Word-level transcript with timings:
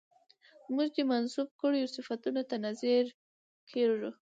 موږ 0.73 0.87
دې 0.95 1.03
منسوب 1.11 1.49
کړيو 1.61 1.91
صفتونو 1.95 2.41
ته 2.49 2.55
نه 2.63 2.71
ځير 2.81 3.05
کېږو 3.71 4.09